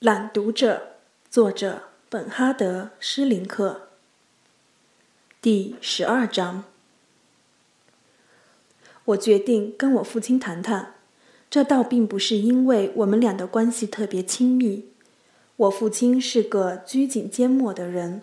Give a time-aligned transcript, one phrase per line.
[0.00, 0.96] 朗读者，
[1.30, 3.88] 作者本哈德·施林克。
[5.40, 6.64] 第十二章。
[9.06, 10.94] 我决定跟我父亲谈谈，
[11.48, 14.90] 这倒并不是因为我们俩的关系特别亲密。
[15.56, 18.20] 我父亲是个拘谨缄默的人，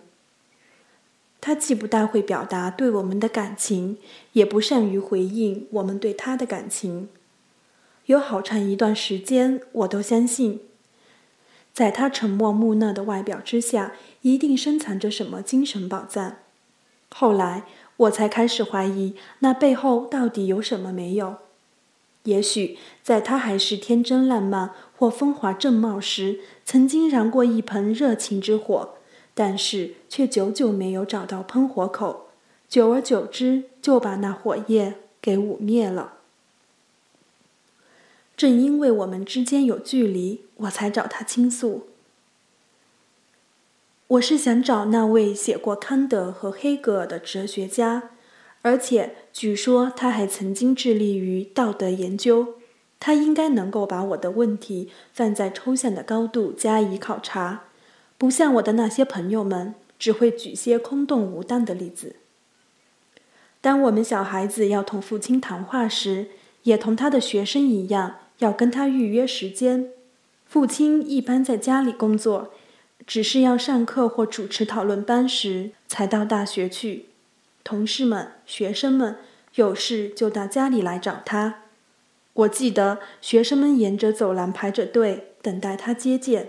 [1.40, 3.98] 他既不大会表达对我们的感情，
[4.34, 7.08] 也不善于回应我们对他的感情。
[8.06, 10.60] 有好长一段时间，我都相信。
[11.72, 16.36] 在他沉默木讷的外表之下，一定深藏着什么精神宝藏。
[17.10, 17.64] 后来
[17.96, 21.36] 我才开始怀疑，那背后到底有什么没有？
[22.24, 28.94] 也许在他还是天真烂漫或风华正茂时，曾经燃过一盆热情之火，
[29.34, 32.28] 但是却久久没有找到喷火口，
[32.68, 36.18] 久而久之就把那火焰给捂灭了。
[38.42, 41.86] 正因为我们之间有距离，我才找他倾诉。
[44.08, 48.10] 我是想找那位写过康德和黑格尔的哲学家，
[48.62, 52.54] 而且据说他还曾经致力于道德研究。
[52.98, 57.66] 他应该能够把我的问题放在抽象的高度加以考察，
[58.18, 62.16] 不像我的那些朋友们只会举些空洞无当的例子。
[63.60, 66.30] 当我们小孩子要同父亲谈话时，
[66.64, 68.16] 也同他的学生一样。
[68.44, 69.88] 要跟他预约时间。
[70.46, 72.52] 父亲一般在家里工作，
[73.06, 77.06] 只是要上课或主持讨论班时才到大学去。
[77.64, 79.16] 同事们、学生们
[79.54, 81.60] 有事就到家里来找他。
[82.34, 86.48] 我记得学生们沿着走廊排着队等待他接见，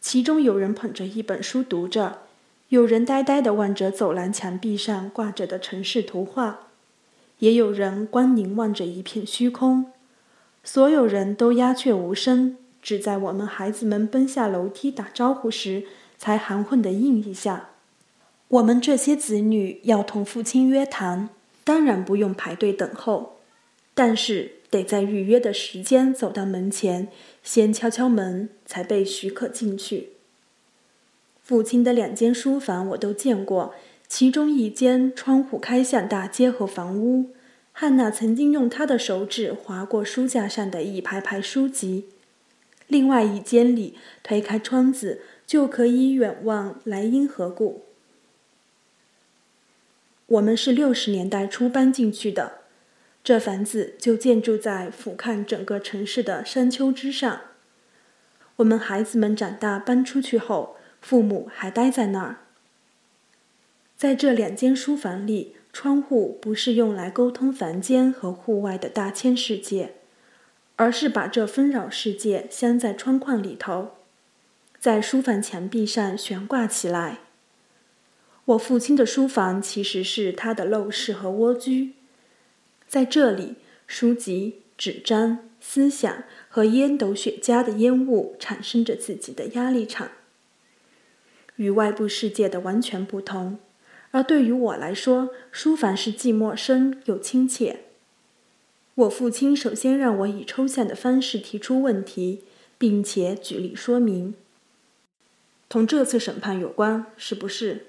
[0.00, 2.18] 其中有人捧着一本书读着，
[2.68, 6.68] 有人呆呆地望着走廊墙壁上挂着的城市图画，
[7.38, 9.92] 也有人光凝望着一片虚空。
[10.64, 15.84] 所有人都鸦雀无声，只在我们孩子们奔下楼梯打招呼时，
[16.16, 17.68] 才含混地应一下。
[18.48, 21.28] 我们这些子女要同父亲约谈，
[21.64, 23.36] 当然不用排队等候，
[23.94, 27.08] 但是得在预约的时间走到门前，
[27.42, 30.10] 先敲敲门，才被许可进去。
[31.42, 33.74] 父亲的两间书房我都见过，
[34.08, 37.30] 其中一间窗户开向大街和房屋。
[37.76, 42.06] 汉娜曾经用她的手指划过书架上的一排排书籍。
[42.86, 47.82] 另外一间里，推开窗子就可以远望莱茵河谷。
[50.26, 52.58] 我们是六十年代初搬进去的，
[53.24, 57.40] 这房子就建筑在俯瞰整个城市的山丘之上。
[58.56, 62.38] 我们孩子们长大搬出去后，父母还待在那儿。
[63.96, 65.53] 在这两间书房里。
[65.74, 69.94] 窗户不是用来沟通房间和户外的大千世界，
[70.76, 73.90] 而是把这纷扰世界镶在窗框里头，
[74.78, 77.18] 在书房墙壁上悬挂起来。
[78.44, 81.94] 我父亲的书房其实是他的陋室和蜗居，
[82.86, 83.56] 在这里，
[83.88, 90.12] 书籍、纸张、思想和烟斗雪茄的烟雾产生着自己的压力场，
[91.56, 93.58] 与外部世界的完全不同。
[94.14, 97.80] 而对于我来说，书房是既陌生又亲切。
[98.94, 102.44] 我父亲首先让我以抽象的方式提出问题，
[102.78, 104.36] 并且举例说明。
[105.68, 107.86] 同这次审判有关，是不是？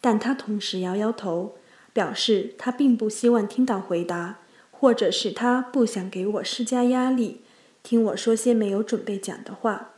[0.00, 1.54] 但他同时摇摇头，
[1.92, 4.40] 表示他并不希望听到回答，
[4.72, 7.42] 或者是他不想给我施加压力，
[7.84, 9.92] 听我说些没有准备讲的话。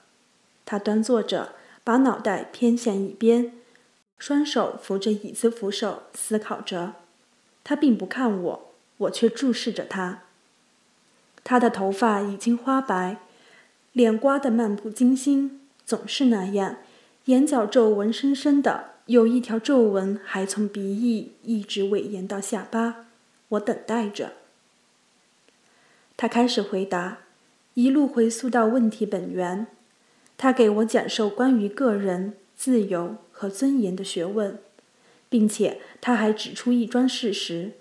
[0.67, 3.53] 他端坐着，把脑袋偏向一边。
[4.19, 6.95] 双手扶着椅子扶手，思考着。
[7.63, 10.23] 他并不看我，我却注视着他。
[11.45, 13.19] 他的头发已经花白，
[13.93, 16.77] 脸刮得漫不经心，总是那样。
[17.27, 23.07] 眼角皱纹深深的，有一条皱纹还从鼻翼一直蜿蜒到下巴。
[23.51, 24.33] 我等待着。
[26.17, 27.19] 他开始回答，
[27.75, 29.67] 一路回溯到问题本源。
[30.39, 33.17] 他给我讲授关于个人自由。
[33.39, 34.59] 和尊严的学问，
[35.29, 37.73] 并且他还指出一桩事实：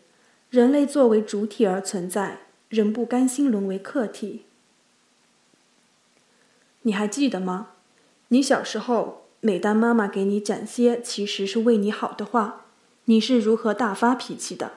[0.50, 4.44] 人类作为主体而存在，仍不甘心沦为客体。
[6.81, 7.69] 你还记得吗？
[8.27, 12.66] 你小时候，每当妈妈给你讲些其实是为你好的话，
[13.06, 14.74] 你是如何大发脾气的？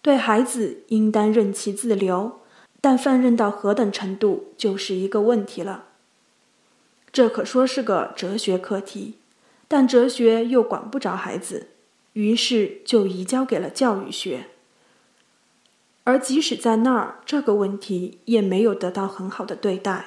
[0.00, 2.40] 对孩子应当任其自流，
[2.80, 5.88] 但放任到何等程度就是一个问题了。
[7.12, 9.14] 这可说是个哲学课题。
[9.68, 11.68] 但哲学又管不着孩子，
[12.12, 14.48] 于是就移交给了教育学。
[16.04, 20.06] 而即使在那儿，这个问题也没有得到很好的对待。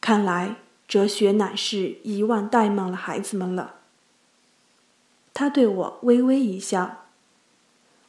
[0.00, 0.56] 看来
[0.86, 3.76] 哲学乃是遗忘怠慢了孩子们了。
[5.32, 7.04] 他对我微微一笑。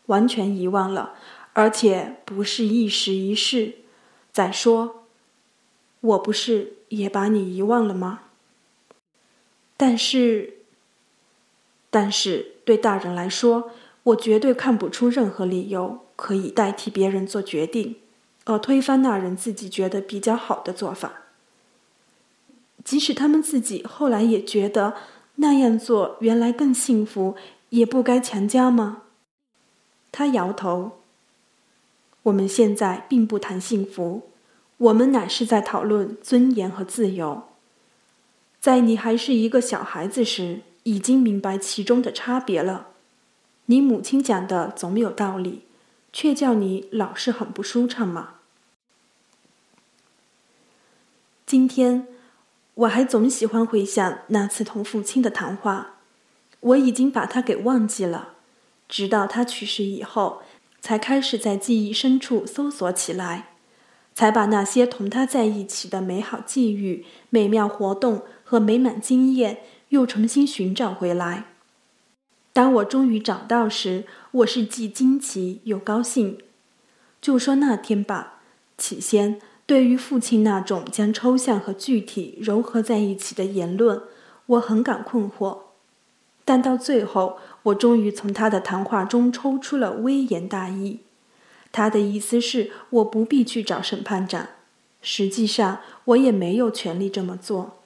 [0.08, 1.14] 完全遗忘了，
[1.54, 3.75] 而且不是一时一事。
[4.34, 5.06] 再说，
[6.02, 8.22] 我不是也把你遗忘了吗？
[9.75, 10.60] 但是，
[11.90, 13.72] 但是对大人来说，
[14.04, 17.95] 我绝对看不出任何理由可以代替别人做决定，
[18.45, 21.24] 而推翻那人自己觉得比较好的做法。
[22.84, 24.96] 即使他们自己后来也觉得
[25.36, 27.36] 那样做原来更幸福，
[27.69, 29.04] 也不该强加吗？
[30.12, 31.00] 他摇头。
[32.24, 34.30] 我们现在并不谈幸福，
[34.78, 37.44] 我们乃是在讨论尊严和自由。
[38.60, 42.88] 在你还是一个小孩子时，已经明白其中的差别了。
[43.68, 45.64] 你母亲讲的总有道理，
[46.12, 48.36] 却叫你老是很不舒畅嘛。
[51.46, 52.08] 今天，
[52.74, 56.00] 我还总喜欢回想那次同父亲的谈话，
[56.60, 58.30] 我已经把他给忘记了。
[58.90, 60.42] 直到他去世以后，
[60.81, 63.52] 才开始在记忆深处搜索起来，
[64.13, 71.45] 才把那些同他在一起的美好际遇、美妙活动和美满经验又重新寻找回来。
[72.51, 76.38] 当我终于找到时，我是既惊奇又高兴。
[77.21, 78.42] 就说那天吧，
[78.77, 84.01] 起先对于父亲那种将抽象和具体融合在一起的言论，
[84.45, 85.60] 我很感困惑，
[86.45, 87.38] 但到最后。
[87.63, 91.00] 我终于从他的谈话中抽出了微言大义，
[91.74, 94.48] 他的意思是我不必去找审判长，
[95.02, 97.80] 实际上我也没有权利这么做。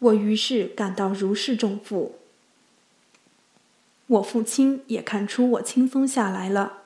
[0.00, 2.16] 我于是感到如释重负。
[4.08, 6.78] 我父亲也看出我轻松下来了。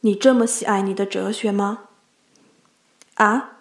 [0.00, 1.88] 你这么喜爱你的哲学吗？
[3.16, 3.58] 啊，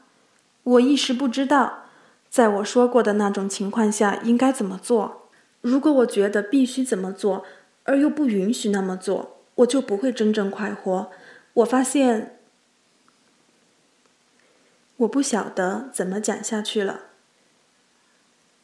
[0.64, 1.86] 我一时不知道，
[2.30, 5.28] 在我说过的那种情况下应该怎么做。
[5.60, 7.44] 如果我觉得必须怎么做，
[7.84, 11.12] 而又不允许那么做，我就不会真正快活。
[11.54, 12.40] 我发现，
[14.98, 17.02] 我不晓得怎么讲下去了。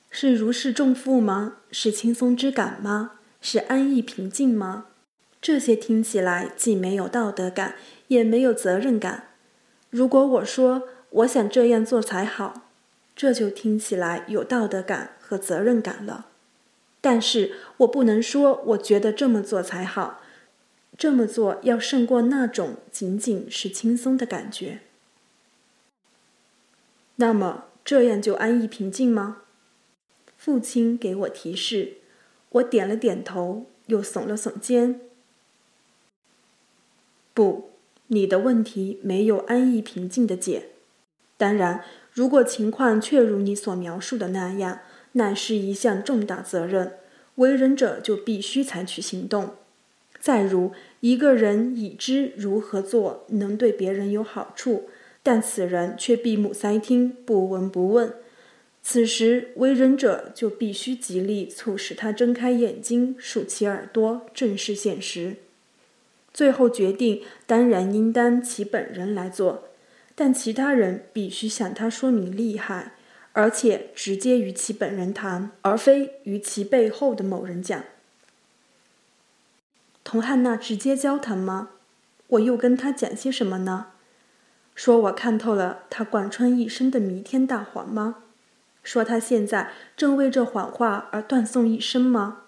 [0.10, 1.58] 是如释重负吗？
[1.72, 3.14] 是轻松之感吗？
[3.42, 4.86] 是安逸平静吗？
[5.42, 7.76] 这些听起来既没有道德感，
[8.08, 9.30] 也没有责任感。
[9.90, 12.70] 如果我说我想这样做才好，
[13.16, 16.28] 这就听起来有道德感和责任感了。
[17.02, 20.22] 但是我不能说我觉得这么做才好，
[20.98, 24.82] 这么做要胜过那种仅仅是轻松的感觉。
[27.16, 29.44] 那么这样就安逸平静吗？
[30.38, 31.98] 父亲给我提示，
[32.50, 35.02] 我点了点头，又耸了耸肩。
[37.34, 37.72] 不，
[38.08, 40.70] 你的问题没有安逸平静的解。
[41.38, 44.80] 当然，如果情况确如你所描述的那样。
[45.16, 46.98] 乃是一项重大责任，
[47.36, 49.58] 为人者就必须采取行动。
[50.24, 50.72] 再如，
[51.02, 54.86] 一个人已知如何做能对别人有好处，
[55.22, 58.14] 但此人却闭目塞听，不闻不问，
[58.82, 65.36] 此时为人者就必须极力促使他睁开眼睛，竖起耳朵，正视现实。
[66.34, 69.66] 最后决定当然应当其本人来做，
[70.16, 72.94] 但其他人必须向他说明利害。
[73.34, 77.84] 而且直接与其本人谈，而非与其背后的某人讲。
[80.04, 81.70] 同汉娜直接交谈吗？
[82.28, 83.88] 我又跟他讲些什么呢？
[84.76, 88.24] 说我看透了他贯穿一生的弥天大谎吗？
[88.84, 92.40] 说他现在正为这谎话而断送一生吗？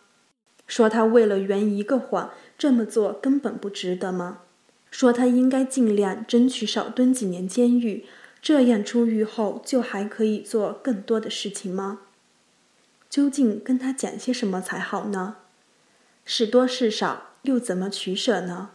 [0.67, 4.39] 说他为了圆一个谎这么做根本不值得吗？
[4.89, 8.05] 说他应该尽量争取少蹲几年监狱。
[8.41, 12.01] 这样出狱后就还可以做更多的事情吗？
[13.09, 15.37] 究竟跟他讲些什么才好呢？
[16.25, 18.71] 是多是少，又怎么取舍呢？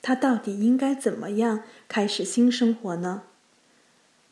[0.00, 3.22] 他到底应该怎么样开始新生活呢？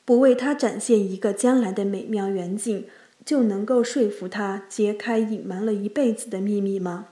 [0.05, 2.87] 不为他展现一个将来的美妙远景，
[3.25, 7.09] 就能够说服他揭开隐瞒了一辈子的秘密吗？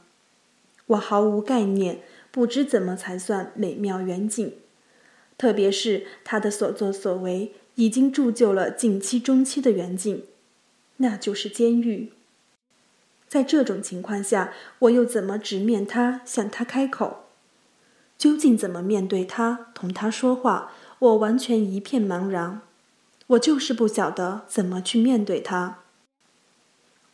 [0.87, 4.53] 我毫无概念，不知怎么才算美妙远景。
[5.37, 10.25] 特别是他的所作所为已经铸就了近期中期的远景，
[10.99, 12.13] 那就是监狱。
[13.35, 17.25] 在这种情况下，我又怎么直面他，向他开口？
[18.17, 20.71] 究竟怎么面对他，同他说话？
[21.01, 22.61] 我完全一片茫然。
[23.27, 25.79] 我就是不晓得怎么去面对他。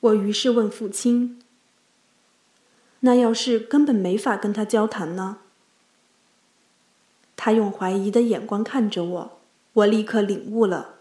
[0.00, 1.40] 我于是问父亲
[3.00, 5.38] ：“那要是根本没法跟他交谈呢？”
[7.34, 9.40] 他用怀疑的眼光看着我，
[9.72, 10.96] 我立刻领悟了，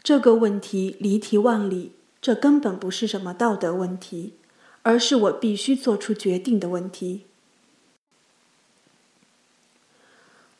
[0.00, 4.34] 这个问题离题万里，这根本不是什么道德问题，
[4.82, 7.26] 而是我必须做出决定的问题。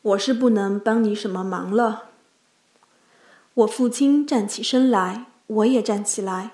[0.01, 2.09] 我是不能帮你什么忙了。
[3.53, 6.51] 我父亲站起身来，我也站起来。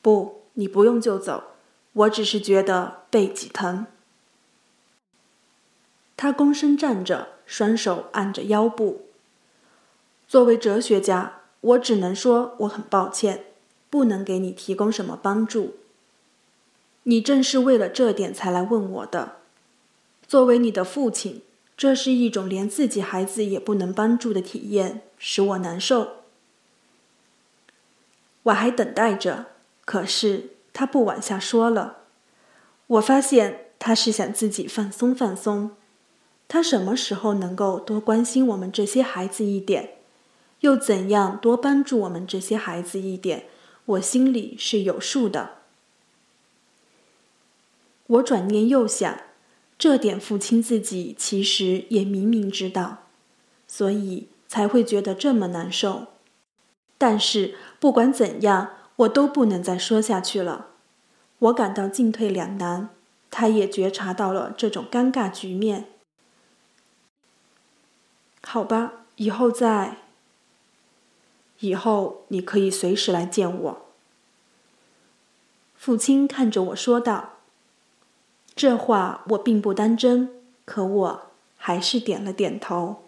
[0.00, 1.44] 不，你不用就走，
[1.92, 3.86] 我只是觉得背脊疼。
[6.16, 9.06] 他躬身站着，双手按着腰部。
[10.28, 13.44] 作为哲学家，我只能说我很抱歉，
[13.92, 15.74] 不能给你提供什么帮助。
[17.02, 19.36] 你正是为了这点才来问我的。
[20.26, 21.42] 作为你的父亲，
[21.76, 26.08] 这是一种连自己孩子也不能帮助的体验，使我难受。
[28.44, 29.48] 我还等待着，
[29.84, 31.98] 可是他不往下说了。
[32.86, 35.72] 我发现他是想自己放松放松。
[36.48, 39.96] 他什么时候能够多关心我们这些孩子一点，
[40.60, 43.44] 又怎样多帮助我们这些孩子一点，
[43.92, 45.58] 我心里是有数的。
[48.06, 49.20] 我转念又想，
[49.78, 53.04] 这点父亲自己其实也明明知道，
[53.66, 56.08] 所以才会觉得这么难受。
[56.98, 60.68] 但是不管怎样，我都不能再说下去了。
[61.38, 62.90] 我感到进退两难，
[63.30, 65.88] 他也觉察到了这种尴尬局面。
[68.42, 69.98] 好吧，以后再。
[71.62, 73.82] 以后你可以随时来见我。
[75.76, 77.34] 父亲看着我说道
[78.54, 80.28] ：“这话我并不当真，
[80.64, 81.22] 可我
[81.56, 83.04] 还是点了点头。”